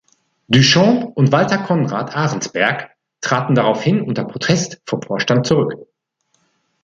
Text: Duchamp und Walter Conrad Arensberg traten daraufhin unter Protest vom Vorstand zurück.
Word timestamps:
Duchamp 0.47 1.15
und 1.15 1.31
Walter 1.31 1.59
Conrad 1.59 2.15
Arensberg 2.15 2.89
traten 3.23 3.53
daraufhin 3.53 4.01
unter 4.01 4.25
Protest 4.25 4.81
vom 4.87 4.99
Vorstand 5.03 5.45
zurück. 5.45 5.87